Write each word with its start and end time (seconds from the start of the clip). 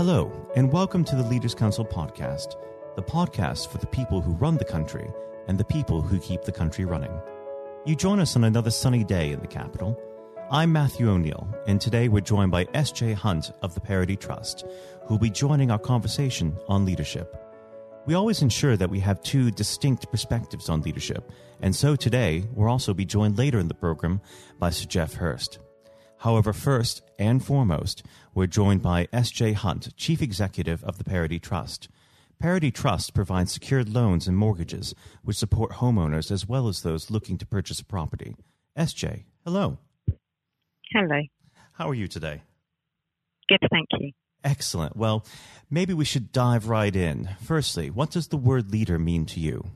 Hello, 0.00 0.32
and 0.56 0.72
welcome 0.72 1.04
to 1.04 1.14
the 1.14 1.28
Leaders 1.28 1.54
Council 1.54 1.84
podcast, 1.84 2.56
the 2.96 3.02
podcast 3.02 3.68
for 3.68 3.76
the 3.76 3.86
people 3.86 4.22
who 4.22 4.32
run 4.32 4.56
the 4.56 4.64
country 4.64 5.06
and 5.46 5.58
the 5.58 5.64
people 5.64 6.00
who 6.00 6.18
keep 6.18 6.40
the 6.40 6.50
country 6.50 6.86
running. 6.86 7.12
You 7.84 7.94
join 7.94 8.18
us 8.18 8.34
on 8.34 8.44
another 8.44 8.70
sunny 8.70 9.04
day 9.04 9.30
in 9.30 9.40
the 9.40 9.46
capital. 9.46 10.00
I'm 10.50 10.72
Matthew 10.72 11.10
O'Neill, 11.10 11.46
and 11.66 11.78
today 11.78 12.08
we're 12.08 12.22
joined 12.22 12.50
by 12.50 12.66
S.J. 12.72 13.12
Hunt 13.12 13.52
of 13.60 13.74
the 13.74 13.80
Parity 13.82 14.16
Trust, 14.16 14.64
who'll 15.04 15.18
be 15.18 15.28
joining 15.28 15.70
our 15.70 15.78
conversation 15.78 16.56
on 16.66 16.86
leadership. 16.86 17.36
We 18.06 18.14
always 18.14 18.40
ensure 18.40 18.78
that 18.78 18.88
we 18.88 19.00
have 19.00 19.20
two 19.20 19.50
distinct 19.50 20.10
perspectives 20.10 20.70
on 20.70 20.80
leadership, 20.80 21.30
and 21.60 21.76
so 21.76 21.94
today 21.94 22.44
we'll 22.54 22.70
also 22.70 22.94
be 22.94 23.04
joined 23.04 23.36
later 23.36 23.58
in 23.58 23.68
the 23.68 23.74
program 23.74 24.22
by 24.58 24.70
Sir 24.70 24.86
Geoff 24.86 25.12
Hurst. 25.12 25.58
However, 26.20 26.52
first 26.52 27.02
and 27.18 27.42
foremost, 27.42 28.04
we're 28.34 28.46
joined 28.46 28.82
by 28.82 29.08
S.J. 29.10 29.54
Hunt, 29.54 29.96
Chief 29.96 30.20
Executive 30.20 30.84
of 30.84 30.98
the 30.98 31.04
Parity 31.04 31.38
Trust. 31.38 31.88
Parity 32.38 32.70
Trust 32.70 33.14
provides 33.14 33.52
secured 33.52 33.88
loans 33.88 34.28
and 34.28 34.36
mortgages 34.36 34.94
which 35.22 35.38
support 35.38 35.72
homeowners 35.72 36.30
as 36.30 36.46
well 36.46 36.68
as 36.68 36.82
those 36.82 37.10
looking 37.10 37.38
to 37.38 37.46
purchase 37.46 37.80
a 37.80 37.84
property. 37.86 38.36
SJ, 38.76 39.24
hello. 39.44 39.78
Hello. 40.92 41.22
How 41.72 41.88
are 41.88 41.94
you 41.94 42.06
today? 42.06 42.42
Good, 43.48 43.60
thank 43.70 43.88
you. 43.98 44.12
Excellent. 44.44 44.96
Well, 44.96 45.24
maybe 45.70 45.94
we 45.94 46.04
should 46.04 46.32
dive 46.32 46.68
right 46.68 46.94
in. 46.94 47.30
Firstly, 47.42 47.88
what 47.88 48.10
does 48.10 48.28
the 48.28 48.36
word 48.36 48.70
leader 48.70 48.98
mean 48.98 49.24
to 49.26 49.40
you? 49.40 49.70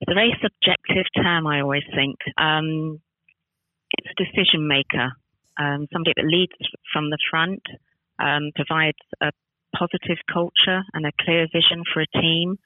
It's 0.00 0.10
a 0.10 0.14
very 0.14 0.34
subjective 0.42 1.06
term, 1.14 1.46
I 1.46 1.60
always 1.60 1.84
think. 1.94 2.16
Um, 2.36 3.00
it's 3.98 4.08
a 4.10 4.24
decision 4.24 4.66
maker, 4.66 5.12
um, 5.58 5.86
somebody 5.92 6.12
that 6.16 6.26
leads 6.26 6.52
from 6.92 7.10
the 7.10 7.18
front, 7.30 7.62
um, 8.18 8.50
provides 8.54 8.98
a 9.20 9.32
positive 9.76 10.18
culture 10.32 10.82
and 10.92 11.06
a 11.06 11.12
clear 11.20 11.46
vision 11.52 11.82
for 11.92 12.00
a 12.02 12.20
team, 12.20 12.58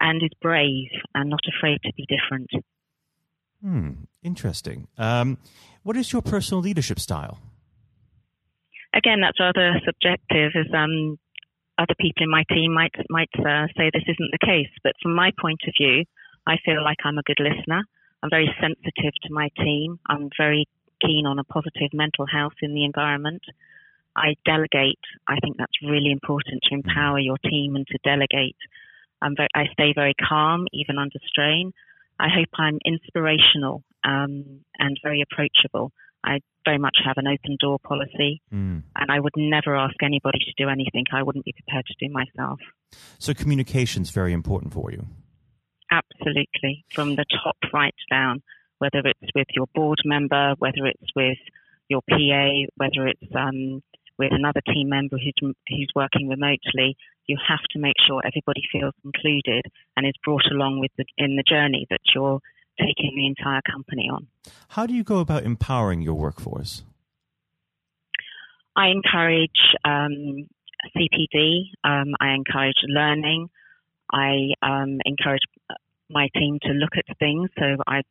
and 0.00 0.22
is 0.22 0.30
brave 0.40 0.90
and 1.14 1.30
not 1.30 1.40
afraid 1.56 1.78
to 1.84 1.92
be 1.96 2.06
different. 2.06 2.50
Hmm, 3.62 4.04
interesting. 4.22 4.88
Um, 4.98 5.38
what 5.82 5.96
is 5.96 6.12
your 6.12 6.22
personal 6.22 6.60
leadership 6.60 6.98
style? 6.98 7.38
Again, 8.94 9.20
that's 9.20 9.40
rather 9.40 9.80
subjective, 9.84 10.52
as 10.54 10.66
um, 10.74 11.18
other 11.78 11.94
people 11.98 12.22
in 12.22 12.30
my 12.30 12.44
team 12.50 12.72
might 12.72 12.94
might 13.10 13.30
uh, 13.38 13.66
say 13.76 13.90
this 13.92 14.04
isn't 14.06 14.30
the 14.32 14.46
case. 14.46 14.68
But 14.82 14.92
from 15.02 15.14
my 15.14 15.32
point 15.40 15.60
of 15.66 15.74
view, 15.80 16.04
I 16.46 16.56
feel 16.64 16.82
like 16.84 16.98
I'm 17.04 17.18
a 17.18 17.22
good 17.22 17.40
listener. 17.40 17.82
I'm 18.24 18.30
very 18.30 18.50
sensitive 18.58 19.12
to 19.24 19.32
my 19.32 19.50
team. 19.58 20.00
I'm 20.08 20.30
very 20.38 20.66
keen 21.04 21.26
on 21.26 21.38
a 21.38 21.44
positive 21.44 21.92
mental 21.92 22.24
health 22.24 22.54
in 22.62 22.72
the 22.72 22.84
environment. 22.84 23.42
I 24.16 24.36
delegate. 24.46 24.98
I 25.28 25.36
think 25.42 25.58
that's 25.58 25.76
really 25.82 26.10
important 26.10 26.62
to 26.64 26.74
empower 26.74 27.18
your 27.18 27.36
team 27.44 27.76
and 27.76 27.86
to 27.88 27.98
delegate. 28.02 28.56
I'm 29.20 29.36
very, 29.36 29.48
I 29.54 29.64
stay 29.72 29.92
very 29.94 30.14
calm, 30.26 30.66
even 30.72 30.96
under 30.96 31.18
strain. 31.26 31.72
I 32.18 32.28
hope 32.34 32.48
I'm 32.54 32.78
inspirational 32.86 33.82
um, 34.04 34.60
and 34.78 34.98
very 35.02 35.20
approachable. 35.20 35.92
I 36.24 36.40
very 36.64 36.78
much 36.78 36.96
have 37.04 37.18
an 37.18 37.26
open 37.26 37.58
door 37.60 37.78
policy, 37.86 38.40
mm. 38.50 38.82
and 38.96 39.10
I 39.10 39.20
would 39.20 39.34
never 39.36 39.76
ask 39.76 39.96
anybody 40.02 40.38
to 40.38 40.64
do 40.64 40.70
anything 40.70 41.04
I 41.12 41.22
wouldn't 41.22 41.44
be 41.44 41.52
prepared 41.52 41.84
to 41.84 42.06
do 42.06 42.10
myself. 42.10 42.58
So, 43.18 43.34
communication 43.34 44.02
is 44.02 44.08
very 44.10 44.32
important 44.32 44.72
for 44.72 44.90
you. 44.90 45.06
Absolutely, 45.94 46.84
from 46.92 47.14
the 47.14 47.24
top 47.44 47.56
right 47.72 47.94
down, 48.10 48.42
whether 48.78 49.00
it's 49.04 49.30
with 49.34 49.46
your 49.54 49.66
board 49.74 49.98
member, 50.04 50.54
whether 50.58 50.86
it's 50.86 51.10
with 51.14 51.38
your 51.88 52.00
PA, 52.10 52.48
whether 52.76 53.06
it's 53.06 53.34
um, 53.36 53.82
with 54.18 54.32
another 54.32 54.60
team 54.72 54.88
member 54.88 55.16
who's, 55.18 55.54
who's 55.68 55.92
working 55.94 56.28
remotely, 56.28 56.96
you 57.26 57.36
have 57.48 57.62
to 57.70 57.78
make 57.78 57.94
sure 58.06 58.20
everybody 58.24 58.62
feels 58.72 58.94
included 59.04 59.64
and 59.96 60.06
is 60.06 60.14
brought 60.24 60.50
along 60.50 60.80
with 60.80 60.90
the, 60.98 61.04
in 61.18 61.36
the 61.36 61.44
journey 61.48 61.86
that 61.90 62.00
you're 62.14 62.40
taking 62.78 63.12
the 63.16 63.26
entire 63.26 63.62
company 63.70 64.08
on. 64.12 64.26
How 64.70 64.86
do 64.86 64.94
you 64.94 65.04
go 65.04 65.18
about 65.18 65.44
empowering 65.44 66.02
your 66.02 66.14
workforce? 66.14 66.82
I 68.76 68.88
encourage 68.88 69.50
um, 69.84 70.48
CPD. 70.96 71.66
Um, 71.84 72.14
I 72.20 72.30
encourage 72.34 72.78
learning. 72.88 73.48
I 74.12 74.54
um, 74.62 74.98
encourage 75.04 75.42
my 76.10 76.28
team 76.34 76.58
to 76.62 76.72
look 76.72 76.92
at 76.96 77.18
things. 77.18 77.50
So 77.58 77.76
I 77.86 78.02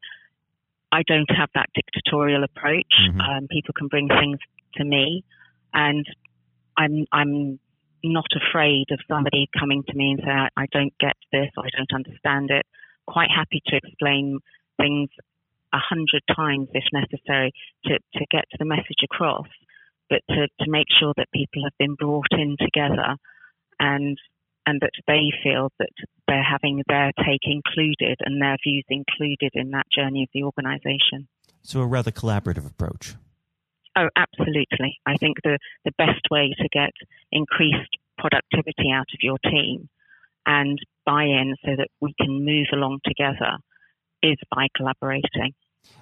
I 0.92 1.02
don't 1.08 1.30
have 1.36 1.50
that 1.56 1.70
dictatorial 1.74 2.44
approach. 2.44 2.94
Mm-hmm. 3.10 3.20
Um, 3.20 3.48
people 3.50 3.74
can 3.78 3.88
bring 3.88 4.08
things 4.10 4.38
to 4.76 4.84
me, 4.84 5.24
and 5.74 6.06
I'm 6.78 7.06
I'm 7.12 7.60
not 8.04 8.28
afraid 8.36 8.86
of 8.92 9.00
somebody 9.08 9.50
coming 9.58 9.84
to 9.88 9.96
me 9.96 10.12
and 10.12 10.22
saying 10.24 10.48
I, 10.58 10.66
don't 10.72 10.94
get 11.00 11.16
this 11.32 11.50
or 11.56 11.64
I 11.66 11.70
don't 11.76 11.94
understand 11.94 12.50
it. 12.52 12.66
Quite 13.08 13.30
happy 13.34 13.62
to 13.68 13.78
explain 13.78 14.40
things 14.78 15.10
a 15.74 15.78
hundred 15.78 16.22
times 16.36 16.68
if 16.74 16.84
necessary 16.92 17.54
to, 17.86 17.94
to 17.94 18.26
get 18.30 18.46
the 18.60 18.66
message 18.66 19.02
across, 19.04 19.48
but 20.10 20.20
to, 20.30 20.48
to 20.60 20.70
make 20.70 20.88
sure 21.00 21.14
that 21.16 21.32
people 21.34 21.64
have 21.64 21.78
been 21.80 21.96
brought 21.96 22.28
in 22.32 22.58
together 22.60 23.16
and 23.80 24.18
and 24.66 24.80
that 24.82 24.92
they 25.08 25.32
feel 25.44 25.72
that 25.80 25.90
they're 26.28 26.44
having 26.44 26.84
their 26.88 27.12
take 27.26 27.42
included 27.44 28.20
and 28.22 28.42
their 28.42 28.58
views 28.64 28.86
included 28.90 29.52
in 29.54 29.72
that 29.72 29.88
journey 29.96 30.24
of 30.24 30.30
the 30.34 30.44
organisation. 30.44 31.28
So, 31.62 31.82
a 31.82 31.88
rather 31.88 32.12
collaborative 32.12 32.68
approach. 32.68 33.16
Oh, 33.96 34.10
absolutely. 34.16 35.00
I 35.06 35.18
think 35.18 35.38
the, 35.44 35.60
the 35.86 35.92
best 35.98 36.22
way 36.32 36.54
to 36.58 36.70
get 36.70 36.92
increased 37.32 37.98
productivity 38.18 38.92
out 38.92 39.08
of 39.14 39.20
your 39.22 39.38
team 39.40 39.90
and 40.46 40.78
buy 41.06 41.24
in 41.24 41.56
so 41.64 41.72
that 41.78 41.88
we 42.02 42.14
can 42.20 42.44
move 42.44 42.68
along 42.74 43.00
together 43.06 43.58
is 44.22 44.38
by 44.54 44.68
collaborating. 44.76 45.54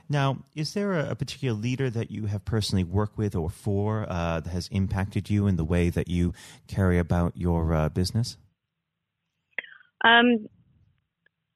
Now, 0.07 0.43
is 0.55 0.73
there 0.73 0.93
a, 0.93 1.16
particular 1.16 1.57
leader 1.57 1.89
that 1.89 2.11
you 2.11 2.25
have 2.25 2.45
personally 2.45 2.83
worked 2.83 3.17
with 3.17 3.35
or 3.35 3.49
for 3.49 4.05
uh, 4.07 4.39
that 4.41 4.49
has 4.49 4.67
impacted 4.67 5.29
you 5.29 5.47
in 5.47 5.55
the 5.55 5.63
way 5.63 5.89
that 5.89 6.07
you 6.07 6.33
carry 6.67 6.99
about 6.99 7.35
your 7.35 7.73
uh, 7.73 7.89
business? 7.89 8.38
Um, 10.03 10.47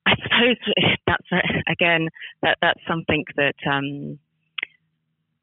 I 0.05 0.13
suppose 0.21 0.57
that's 1.07 1.27
again 1.67 2.09
that 2.41 2.57
that's 2.61 2.79
something 2.87 3.23
that 3.37 3.55
um, 3.69 4.19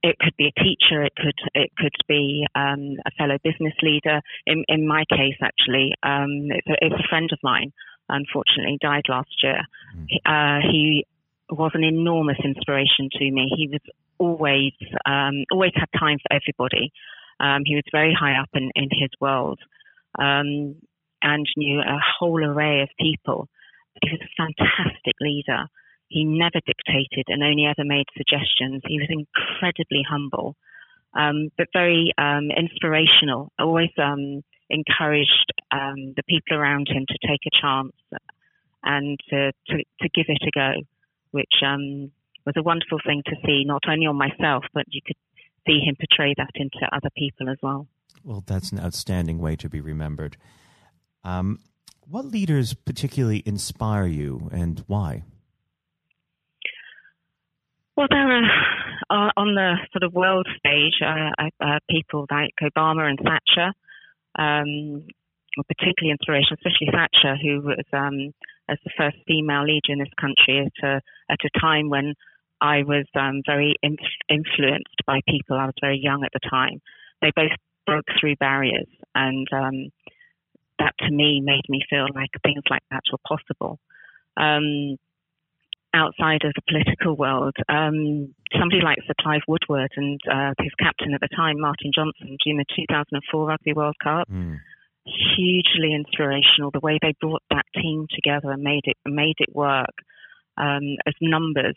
it 0.02 0.18
could 0.18 0.36
be 0.36 0.46
a 0.46 0.60
teacher, 0.60 1.02
it 1.02 1.12
could 1.16 1.38
it 1.54 1.70
could 1.76 1.94
be 2.08 2.46
um, 2.54 2.96
a 3.06 3.10
fellow 3.18 3.38
business 3.42 3.74
leader. 3.82 4.20
In 4.46 4.64
in 4.68 4.86
my 4.86 5.04
case, 5.08 5.36
actually, 5.42 5.94
um, 6.02 6.48
it's, 6.50 6.66
a, 6.66 6.74
it's, 6.80 6.94
a, 6.94 7.08
friend 7.08 7.30
of 7.32 7.38
mine. 7.42 7.72
Unfortunately, 8.08 8.78
died 8.80 9.04
last 9.08 9.42
year. 9.42 9.62
Mm. 9.96 10.06
Uh, 10.26 10.60
he 10.70 11.06
was 11.48 11.70
an 11.74 11.84
enormous 11.84 12.38
inspiration 12.44 13.08
to 13.12 13.30
me. 13.30 13.50
He 13.56 13.68
was 13.68 13.80
always 14.18 14.72
um, 15.06 15.44
always 15.52 15.72
had 15.74 15.88
time 15.98 16.18
for 16.18 16.36
everybody. 16.36 16.92
Um, 17.40 17.62
he 17.64 17.74
was 17.74 17.84
very 17.92 18.14
high 18.18 18.40
up 18.40 18.50
in, 18.54 18.70
in 18.74 18.88
his 18.90 19.10
world. 19.20 19.58
Um, 20.18 20.76
and 21.22 21.46
knew 21.56 21.80
a 21.80 21.98
whole 22.18 22.44
array 22.44 22.82
of 22.82 22.88
people. 22.98 23.48
He 24.02 24.10
was 24.10 24.20
a 24.20 24.36
fantastic 24.36 25.14
leader. 25.20 25.66
He 26.08 26.24
never 26.24 26.60
dictated 26.66 27.26
and 27.28 27.42
only 27.42 27.64
ever 27.64 27.86
made 27.86 28.06
suggestions. 28.16 28.82
He 28.86 28.98
was 28.98 29.08
incredibly 29.08 30.02
humble, 30.08 30.56
um, 31.14 31.50
but 31.56 31.68
very 31.72 32.12
um, 32.18 32.50
inspirational. 32.50 33.50
Always 33.58 33.90
um, 33.98 34.42
encouraged 34.68 35.52
um, 35.70 36.14
the 36.16 36.22
people 36.28 36.56
around 36.56 36.88
him 36.88 37.06
to 37.08 37.28
take 37.28 37.40
a 37.46 37.60
chance 37.60 37.92
and 38.82 39.18
to, 39.30 39.52
to, 39.68 39.76
to 40.00 40.08
give 40.14 40.26
it 40.28 40.42
a 40.46 40.50
go, 40.50 40.72
which 41.30 41.62
um, 41.64 42.10
was 42.44 42.54
a 42.56 42.62
wonderful 42.62 42.98
thing 43.06 43.22
to 43.26 43.36
see, 43.46 43.64
not 43.64 43.84
only 43.88 44.06
on 44.06 44.16
myself, 44.16 44.64
but 44.74 44.84
you 44.88 45.00
could 45.06 45.16
see 45.66 45.78
him 45.78 45.96
portray 45.96 46.34
that 46.36 46.50
into 46.54 46.80
other 46.92 47.10
people 47.16 47.48
as 47.48 47.58
well. 47.62 47.86
Well, 48.24 48.42
that's 48.46 48.72
an 48.72 48.80
outstanding 48.80 49.38
way 49.38 49.56
to 49.56 49.68
be 49.68 49.80
remembered. 49.80 50.36
Um, 51.24 51.60
what 52.08 52.26
leaders 52.26 52.74
particularly 52.74 53.42
inspire 53.46 54.06
you 54.06 54.48
and 54.52 54.82
why? 54.86 55.22
Well, 57.96 58.06
there 58.10 58.30
are 58.30 58.42
uh, 59.10 59.30
on 59.36 59.54
the 59.54 59.76
sort 59.92 60.02
of 60.02 60.14
world 60.14 60.48
stage 60.58 60.94
uh, 61.04 61.30
uh, 61.60 61.78
people 61.90 62.26
like 62.30 62.52
Obama 62.62 63.08
and 63.08 63.18
Thatcher, 63.18 63.72
um, 64.38 65.06
particularly 65.68 66.12
inspirational, 66.12 66.56
especially 66.58 66.88
Thatcher, 66.90 67.36
who 67.36 67.60
was 67.60 67.84
um, 67.92 68.32
as 68.68 68.78
the 68.84 68.90
first 68.96 69.16
female 69.26 69.64
leader 69.64 69.92
in 69.92 69.98
this 69.98 70.12
country 70.18 70.66
at 70.66 70.88
a, 70.88 71.00
at 71.30 71.38
a 71.44 71.60
time 71.60 71.90
when 71.90 72.14
I 72.60 72.82
was 72.84 73.04
um, 73.14 73.42
very 73.44 73.74
influenced 73.82 75.02
by 75.06 75.20
people. 75.28 75.58
I 75.58 75.66
was 75.66 75.74
very 75.80 76.00
young 76.02 76.24
at 76.24 76.32
the 76.32 76.48
time. 76.48 76.80
They 77.20 77.32
both 77.34 77.52
broke 77.86 78.06
through 78.18 78.36
barriers 78.36 78.88
and 79.14 79.46
um, 79.52 79.90
that 80.82 80.94
to 81.06 81.10
me 81.10 81.40
made 81.40 81.62
me 81.68 81.80
feel 81.88 82.06
like 82.14 82.30
things 82.42 82.62
like 82.68 82.82
that 82.90 83.02
were 83.10 83.22
possible. 83.26 83.78
Um, 84.36 84.98
outside 85.94 86.42
of 86.44 86.52
the 86.56 86.62
political 86.68 87.16
world, 87.16 87.54
um, 87.68 88.34
somebody 88.58 88.80
like 88.82 88.98
Sir 89.06 89.14
Clive 89.20 89.42
Woodward 89.46 89.90
and 89.96 90.18
uh, 90.30 90.52
his 90.58 90.72
captain 90.78 91.14
at 91.14 91.20
the 91.20 91.28
time, 91.36 91.60
Martin 91.60 91.92
Johnson, 91.94 92.36
during 92.42 92.58
the 92.58 92.64
2004 92.74 93.46
Rugby 93.46 93.72
World 93.72 93.96
Cup. 94.02 94.28
Mm. 94.28 94.58
Hugely 95.04 95.94
inspirational. 95.94 96.70
The 96.72 96.80
way 96.80 96.98
they 97.02 97.14
brought 97.20 97.42
that 97.50 97.66
team 97.74 98.06
together 98.14 98.52
and 98.52 98.62
made 98.62 98.84
it 98.84 98.96
made 99.04 99.34
it 99.38 99.54
work 99.54 99.94
um, 100.56 100.96
as 101.06 101.14
numbers. 101.20 101.74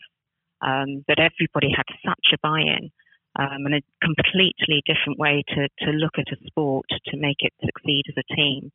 Um, 0.62 1.04
that 1.06 1.18
everybody 1.18 1.68
had 1.76 1.84
such 2.02 2.32
a 2.32 2.38
buy-in 2.42 2.90
um, 3.38 3.66
and 3.66 3.74
a 3.74 3.82
completely 4.02 4.82
different 4.86 5.18
way 5.18 5.44
to, 5.48 5.68
to 5.84 5.90
look 5.92 6.14
at 6.18 6.32
a 6.32 6.46
sport 6.46 6.86
to 7.06 7.16
make 7.16 7.36
it 7.40 7.52
succeed 7.60 8.04
as 8.08 8.16
a 8.16 8.34
team. 8.34 8.72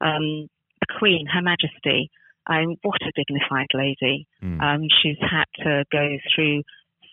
Um, 0.00 0.48
the 0.80 0.98
Queen, 0.98 1.26
Her 1.26 1.42
Majesty, 1.42 2.10
um, 2.48 2.76
what 2.82 3.00
a 3.02 3.12
dignified 3.14 3.68
lady. 3.74 4.26
Mm. 4.42 4.60
Um, 4.62 4.82
she's 5.02 5.18
had 5.20 5.46
to 5.64 5.84
go 5.90 6.16
through 6.34 6.62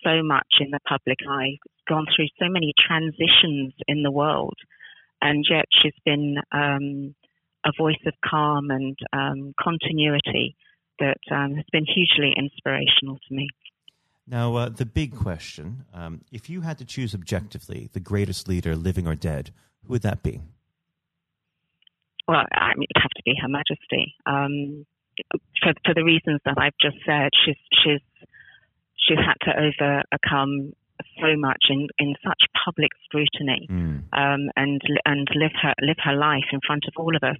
so 0.04 0.22
much 0.22 0.60
in 0.60 0.70
the 0.70 0.80
public 0.86 1.18
eye, 1.28 1.58
gone 1.88 2.06
through 2.14 2.28
so 2.38 2.48
many 2.48 2.72
transitions 2.78 3.72
in 3.88 4.02
the 4.02 4.10
world, 4.10 4.54
and 5.20 5.44
yet 5.48 5.64
she's 5.82 5.94
been 6.04 6.36
um, 6.52 7.14
a 7.64 7.72
voice 7.76 8.00
of 8.06 8.12
calm 8.24 8.70
and 8.70 8.96
um, 9.12 9.54
continuity 9.60 10.56
that 11.00 11.18
um, 11.30 11.54
has 11.54 11.64
been 11.72 11.86
hugely 11.86 12.32
inspirational 12.36 13.18
to 13.28 13.34
me. 13.34 13.48
Now, 14.26 14.54
uh, 14.54 14.68
the 14.68 14.86
big 14.86 15.14
question 15.14 15.84
um, 15.92 16.22
if 16.32 16.48
you 16.48 16.62
had 16.62 16.78
to 16.78 16.84
choose 16.84 17.14
objectively 17.14 17.90
the 17.92 18.00
greatest 18.00 18.48
leader, 18.48 18.76
living 18.76 19.06
or 19.06 19.14
dead, 19.14 19.50
who 19.84 19.92
would 19.92 20.02
that 20.02 20.22
be? 20.22 20.40
Well, 22.26 22.44
I 22.52 22.74
mean, 22.76 22.88
it'd 22.90 23.02
have 23.02 23.16
to 23.16 23.22
be 23.24 23.34
Her 23.40 23.48
Majesty. 23.48 24.14
Um, 24.26 24.86
for, 25.62 25.72
for 25.84 25.94
the 25.94 26.04
reasons 26.04 26.40
that 26.44 26.56
I've 26.58 26.78
just 26.80 26.96
said, 27.06 27.30
she's 27.44 27.60
she's 27.72 28.00
she's 28.96 29.18
had 29.18 29.38
to 29.44 29.52
overcome 29.56 30.72
so 31.20 31.36
much 31.36 31.64
in, 31.68 31.88
in 31.98 32.14
such 32.24 32.42
public 32.64 32.90
scrutiny 33.04 33.68
mm. 33.70 34.02
um, 34.12 34.48
and 34.56 34.80
and 35.04 35.28
live 35.34 35.52
her 35.62 35.74
live 35.82 35.96
her 36.02 36.16
life 36.16 36.48
in 36.52 36.60
front 36.66 36.84
of 36.88 36.94
all 36.96 37.14
of 37.14 37.22
us, 37.22 37.36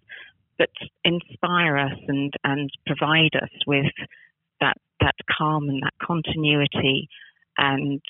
but 0.59 0.71
inspire 1.05 1.79
us 1.79 1.99
and 2.09 2.33
and 2.45 2.71
provide 2.87 3.35
us 3.41 3.51
with 3.67 3.93
that 4.61 4.77
that 5.01 5.15
calm 5.37 5.69
and 5.69 5.83
that 5.83 5.95
continuity 6.05 7.09
and 7.59 8.01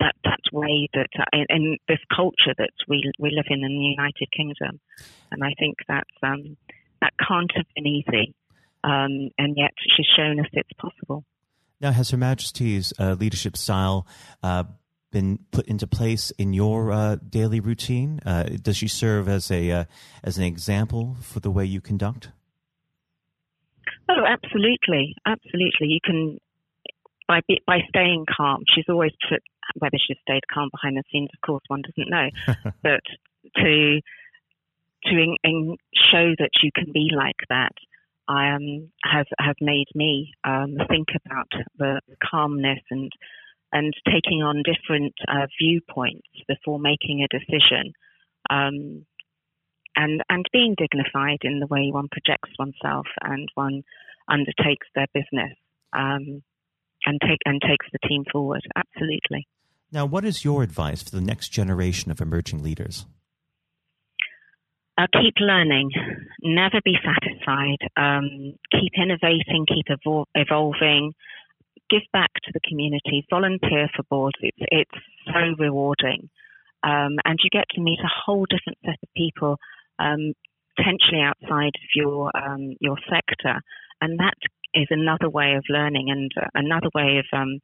that 0.00 0.14
that 0.24 0.40
way 0.52 0.88
that 0.94 1.08
in, 1.32 1.46
in, 1.48 1.78
this 1.88 2.00
culture 2.14 2.54
that 2.58 2.70
we 2.88 3.10
we 3.18 3.30
live 3.30 3.46
in 3.48 3.64
in 3.64 3.78
the 3.78 3.94
United 3.96 4.28
Kingdom, 4.36 4.80
and 5.30 5.44
I 5.44 5.54
think 5.58 5.76
that 5.88 6.06
um, 6.22 6.56
that 7.00 7.12
can't 7.26 7.50
have 7.54 7.66
been 7.74 7.86
easy 7.86 8.34
um, 8.84 9.30
and 9.38 9.56
yet 9.56 9.72
she's 9.96 10.06
shown 10.16 10.40
us 10.40 10.46
it's 10.52 10.72
possible. 10.78 11.24
Now, 11.80 11.92
has 11.92 12.10
Her 12.10 12.16
Majesty's 12.16 12.92
uh, 12.98 13.16
leadership 13.18 13.56
style 13.56 14.06
uh, 14.42 14.64
been 15.10 15.40
put 15.50 15.66
into 15.66 15.86
place 15.86 16.30
in 16.32 16.52
your 16.52 16.92
uh, 16.92 17.16
daily 17.16 17.60
routine? 17.60 18.20
Uh, 18.24 18.44
does 18.60 18.76
she 18.76 18.88
serve 18.88 19.28
as 19.28 19.50
a 19.50 19.70
uh, 19.70 19.84
as 20.22 20.38
an 20.38 20.44
example 20.44 21.16
for 21.20 21.40
the 21.40 21.50
way 21.50 21.64
you 21.64 21.80
conduct? 21.80 22.30
Oh, 24.08 24.24
absolutely, 24.26 25.14
absolutely. 25.26 25.88
You 25.88 26.00
can 26.04 26.38
by 27.26 27.40
by 27.66 27.78
staying 27.88 28.26
calm. 28.34 28.64
She's 28.74 28.86
always 28.88 29.12
put 29.28 29.42
whether 29.78 29.98
she's 29.98 30.18
stayed 30.22 30.46
calm 30.52 30.68
behind 30.70 30.96
the 30.96 31.02
scenes. 31.12 31.30
Of 31.34 31.40
course, 31.46 31.62
one 31.68 31.82
doesn't 31.82 32.10
know, 32.10 32.28
but 32.82 33.04
to 33.56 34.00
to 35.04 35.10
in, 35.10 35.36
in 35.44 35.76
show 36.12 36.34
that 36.38 36.50
you 36.62 36.70
can 36.74 36.92
be 36.92 37.10
like 37.14 37.40
that 37.48 37.72
um, 38.30 38.90
have 39.02 39.26
have 39.38 39.56
made 39.60 39.88
me 39.94 40.32
um, 40.44 40.76
think 40.88 41.08
about 41.24 41.50
the 41.78 42.00
calmness 42.22 42.80
and 42.90 43.10
and 43.72 43.92
taking 44.06 44.42
on 44.42 44.62
different 44.62 45.14
uh, 45.28 45.46
viewpoints 45.60 46.28
before 46.48 46.78
making 46.78 47.24
a 47.24 47.38
decision, 47.38 47.92
um, 48.48 49.04
and 49.96 50.22
and 50.28 50.46
being 50.52 50.76
dignified 50.78 51.38
in 51.42 51.58
the 51.58 51.66
way 51.66 51.90
one 51.90 52.08
projects 52.10 52.50
oneself 52.58 53.06
and 53.20 53.48
one 53.54 53.82
undertakes 54.28 54.86
their 54.94 55.08
business, 55.12 55.56
um, 55.92 56.42
and 57.04 57.20
take 57.20 57.40
and 57.44 57.60
takes 57.60 57.86
the 57.92 58.08
team 58.08 58.24
forward. 58.30 58.62
Absolutely. 58.76 59.46
Now, 59.92 60.06
what 60.06 60.24
is 60.24 60.44
your 60.44 60.62
advice 60.62 61.02
for 61.02 61.10
the 61.10 61.20
next 61.20 61.48
generation 61.48 62.10
of 62.10 62.20
emerging 62.20 62.62
leaders? 62.62 63.06
Uh, 64.96 65.06
keep 65.12 65.34
learning, 65.40 65.90
never 66.42 66.80
be 66.84 66.94
satisfied. 67.02 67.78
Um, 67.96 68.54
keep 68.70 68.92
innovating, 69.00 69.66
keep 69.66 69.86
evol- 69.88 70.26
evolving. 70.34 71.14
Give 71.88 72.02
back 72.12 72.30
to 72.44 72.52
the 72.52 72.60
community. 72.68 73.26
Volunteer 73.30 73.88
for 73.96 74.02
boards. 74.10 74.36
It's 74.42 74.58
it's 74.60 75.04
so 75.26 75.54
rewarding, 75.58 76.28
um, 76.84 77.16
and 77.24 77.38
you 77.42 77.50
get 77.50 77.64
to 77.70 77.80
meet 77.80 77.98
a 78.00 78.12
whole 78.24 78.46
different 78.48 78.78
set 78.84 78.98
of 79.02 79.08
people, 79.16 79.56
um, 79.98 80.34
potentially 80.76 81.22
outside 81.22 81.72
of 81.74 81.90
your 81.96 82.30
um, 82.36 82.76
your 82.80 82.96
sector, 83.08 83.60
and 84.00 84.20
that 84.20 84.36
is 84.74 84.86
another 84.90 85.28
way 85.28 85.54
of 85.54 85.64
learning 85.68 86.10
and 86.10 86.30
uh, 86.40 86.46
another 86.54 86.90
way 86.94 87.18
of 87.18 87.26
um, 87.32 87.58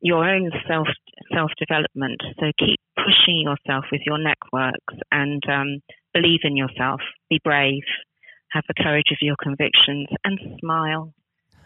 your 0.00 0.28
own 0.28 0.50
self 0.68 0.88
self 1.32 1.50
development. 1.58 2.20
So 2.38 2.52
keep 2.58 2.80
pushing 2.96 3.40
yourself 3.40 3.84
with 3.90 4.02
your 4.06 4.18
networks 4.18 4.94
and 5.10 5.42
um, 5.48 5.80
believe 6.12 6.40
in 6.44 6.56
yourself, 6.56 7.00
be 7.28 7.40
brave, 7.42 7.82
have 8.52 8.64
the 8.68 8.82
courage 8.82 9.10
of 9.10 9.18
your 9.20 9.36
convictions, 9.42 10.08
and 10.24 10.38
smile. 10.60 11.12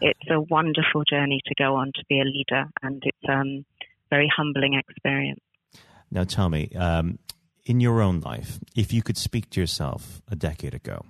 It's 0.01 0.29
a 0.29 0.41
wonderful 0.41 1.03
journey 1.09 1.41
to 1.45 1.55
go 1.57 1.75
on 1.75 1.91
to 1.95 2.03
be 2.09 2.19
a 2.19 2.23
leader, 2.23 2.65
and 2.81 3.03
it's 3.05 3.29
a 3.29 3.33
um, 3.33 3.65
very 4.09 4.31
humbling 4.35 4.73
experience. 4.73 5.39
Now, 6.09 6.23
tell 6.23 6.49
me, 6.49 6.69
um, 6.75 7.19
in 7.65 7.79
your 7.79 8.01
own 8.01 8.19
life, 8.19 8.59
if 8.75 8.91
you 8.91 9.03
could 9.03 9.17
speak 9.17 9.49
to 9.51 9.59
yourself 9.59 10.21
a 10.29 10.35
decade 10.35 10.73
ago, 10.73 11.05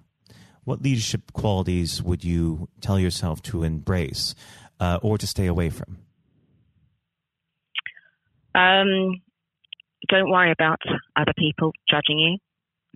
what 0.63 0.81
leadership 0.81 1.33
qualities 1.33 2.03
would 2.03 2.23
you 2.23 2.68
tell 2.81 3.00
yourself 3.00 3.41
to 3.44 3.63
embrace 3.63 4.35
uh, 4.79 5.00
or 5.01 5.18
to 5.18 5.25
stay 5.25 5.47
away 5.47 5.69
from? 5.69 6.00
Um, 8.53 9.21
don't 10.09 10.30
worry 10.30 10.51
about 10.51 10.80
other 11.15 11.33
people 11.38 11.71
judging 11.89 12.19
you 12.19 12.38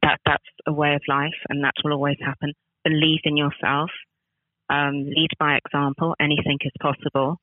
that 0.06 0.20
that's 0.26 0.44
a 0.68 0.74
way 0.74 0.94
of 0.94 1.02
life, 1.08 1.40
and 1.50 1.64
that 1.64 1.74
will 1.84 1.94
always 1.94 2.18
happen. 2.24 2.54
Believe 2.84 3.22
in 3.24 3.38
yourself. 3.38 3.90
Um, 4.70 5.06
lead 5.06 5.30
by 5.40 5.58
example. 5.58 6.16
Anything 6.20 6.58
is 6.62 6.72
possible, 6.82 7.40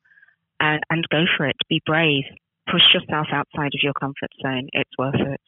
and, 0.59 0.81
and 0.89 1.05
go 1.09 1.23
for 1.37 1.47
it. 1.47 1.55
Be 1.69 1.81
brave. 1.85 2.23
Push 2.71 2.93
yourself 2.93 3.27
outside 3.33 3.73
of 3.73 3.81
your 3.81 3.93
comfort 3.93 4.31
zone. 4.41 4.69
It's 4.71 4.97
worth 4.97 5.15
it. 5.15 5.41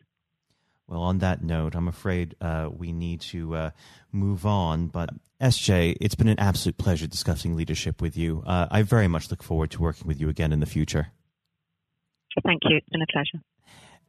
Well, 0.88 1.02
on 1.02 1.18
that 1.20 1.42
note, 1.42 1.74
I'm 1.74 1.88
afraid 1.88 2.36
uh, 2.40 2.70
we 2.72 2.92
need 2.92 3.22
to 3.22 3.56
uh, 3.56 3.70
move 4.12 4.46
on. 4.46 4.88
But 4.88 5.10
SJ, 5.42 5.98
it's 6.00 6.16
been 6.16 6.28
an 6.28 6.40
absolute 6.40 6.78
pleasure 6.78 7.08
discussing 7.08 7.56
leadership 7.56 8.02
with 8.02 8.16
you. 8.16 8.44
Uh, 8.46 8.68
I 8.70 8.84
very 8.84 9.08
much 9.08 9.32
look 9.32 9.42
forward 9.42 9.72
to 9.72 9.82
working 9.82 10.08
with 10.08 10.20
you 10.20 10.30
again 10.30 10.52
in 10.52 10.60
the 10.60 10.66
future. 10.66 11.08
Thank 12.44 12.62
you. 12.66 12.78
It's 12.78 12.90
been 12.90 13.02
a 13.02 13.08
pleasure. 13.08 13.44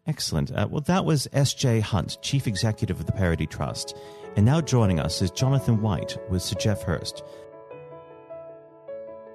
Excellent. 0.07 0.53
Uh, 0.53 0.69
well, 0.71 0.83
that 0.83 1.05
was 1.05 1.27
S.J. 1.33 1.81
Hunt, 1.81 2.19
Chief 2.23 2.47
Executive 2.47 3.01
of 3.01 3.07
the 3.07 3.13
Parity 3.13 3.47
Trust. 3.47 3.97
And 4.37 4.47
now 4.47 4.61
joining 4.61 5.01
us 5.01 5.21
is 5.21 5.31
Jonathan 5.31 5.81
White 5.83 6.17
with 6.31 6.43
Sir 6.43 6.57
Geoff 6.57 6.83
Hurst. 6.83 7.25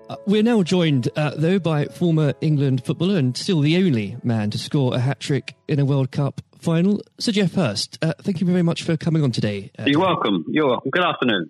Uh, 0.09 0.15
we're 0.25 0.43
now 0.43 0.61
joined, 0.63 1.09
uh, 1.15 1.31
though, 1.35 1.59
by 1.59 1.85
former 1.85 2.33
England 2.41 2.83
footballer 2.85 3.17
and 3.17 3.35
still 3.35 3.61
the 3.61 3.77
only 3.77 4.17
man 4.23 4.49
to 4.51 4.57
score 4.57 4.93
a 4.93 4.99
hat 4.99 5.19
trick 5.19 5.55
in 5.67 5.79
a 5.79 5.85
World 5.85 6.11
Cup 6.11 6.41
final, 6.59 7.01
Sir 7.19 7.31
Geoff 7.31 7.53
Hurst. 7.53 7.97
Uh, 8.01 8.13
thank 8.21 8.39
you 8.39 8.47
very 8.47 8.61
much 8.61 8.83
for 8.83 8.95
coming 8.95 9.23
on 9.23 9.31
today. 9.31 9.71
Uh, 9.77 9.85
You're 9.87 9.99
welcome. 9.99 10.45
You're 10.49 10.67
welcome. 10.67 10.91
Good 10.91 11.03
afternoon. 11.03 11.49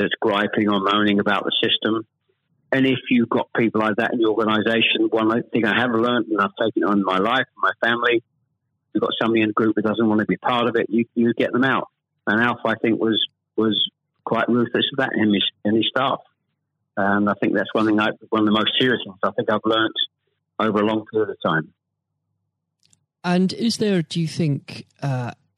that's 0.00 0.14
griping 0.20 0.68
or 0.68 0.80
moaning 0.80 1.20
about 1.20 1.44
the 1.44 1.52
system. 1.62 2.06
And 2.72 2.86
if 2.86 2.98
you've 3.10 3.28
got 3.28 3.52
people 3.56 3.80
like 3.80 3.96
that 3.96 4.12
in 4.14 4.20
your 4.20 4.30
organisation, 4.30 5.08
one 5.10 5.42
thing 5.52 5.64
I 5.64 5.78
have 5.78 5.90
learned, 5.90 6.26
and 6.28 6.40
I've 6.40 6.54
taken 6.60 6.84
on 6.84 7.04
my 7.04 7.18
life, 7.18 7.46
and 7.54 7.62
my 7.62 7.72
family, 7.82 8.22
you've 8.92 9.02
got 9.02 9.10
somebody 9.20 9.42
in 9.42 9.48
the 9.48 9.52
group 9.52 9.74
that 9.76 9.84
doesn't 9.84 10.08
want 10.08 10.20
to 10.20 10.26
be 10.26 10.36
part 10.36 10.68
of 10.68 10.76
it, 10.76 10.86
you, 10.88 11.04
you 11.14 11.34
get 11.34 11.52
them 11.52 11.64
out. 11.64 11.88
And 12.26 12.40
Alf, 12.40 12.60
I 12.64 12.74
think, 12.76 13.00
was 13.00 13.20
was 13.56 13.76
quite 14.24 14.48
ruthless 14.48 14.84
with 14.92 14.98
that 14.98 15.10
in 15.16 15.34
his, 15.34 15.44
in 15.64 15.74
his 15.74 15.86
staff. 15.88 16.20
And 16.96 17.28
I 17.28 17.34
think 17.40 17.54
that's 17.54 17.72
one 17.72 17.86
thing, 17.86 17.98
I, 17.98 18.10
one 18.28 18.42
of 18.42 18.46
the 18.46 18.52
most 18.52 18.72
serious 18.78 19.00
things 19.04 19.16
I 19.22 19.30
think 19.32 19.50
I've 19.50 19.60
learnt 19.64 19.94
over 20.58 20.80
a 20.80 20.86
long 20.86 21.04
period 21.10 21.30
of 21.30 21.36
time. 21.44 21.72
And 23.24 23.52
is 23.52 23.78
there, 23.78 24.02
do 24.02 24.20
you 24.20 24.28
think, 24.28 24.86
uh, 25.02 25.32